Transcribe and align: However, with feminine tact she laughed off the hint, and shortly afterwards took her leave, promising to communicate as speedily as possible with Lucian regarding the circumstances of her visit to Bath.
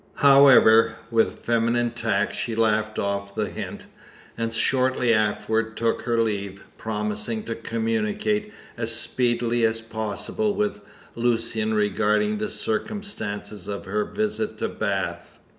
However, 0.25 0.95
with 1.11 1.45
feminine 1.45 1.91
tact 1.91 2.33
she 2.35 2.55
laughed 2.55 2.97
off 2.97 3.35
the 3.35 3.49
hint, 3.51 3.81
and 4.35 4.51
shortly 4.51 5.13
afterwards 5.13 5.73
took 5.77 6.01
her 6.01 6.17
leave, 6.19 6.63
promising 6.75 7.43
to 7.43 7.53
communicate 7.53 8.51
as 8.77 8.95
speedily 8.95 9.63
as 9.63 9.79
possible 9.79 10.55
with 10.55 10.81
Lucian 11.13 11.75
regarding 11.75 12.39
the 12.39 12.49
circumstances 12.49 13.67
of 13.67 13.85
her 13.85 14.03
visit 14.03 14.57
to 14.57 14.69
Bath. 14.69 15.37